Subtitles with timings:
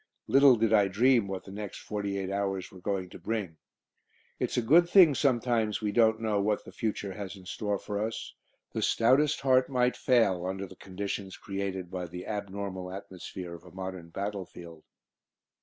[0.25, 3.57] Little did I dream what the next forty eight hours were going to bring.
[4.39, 8.03] It's a good thing sometimes we don't know what the future has in store for
[8.03, 8.33] us.
[8.71, 13.69] The stoutest heart might fail under the conditions created by the abnormal atmosphere of a
[13.71, 14.83] modern battlefield.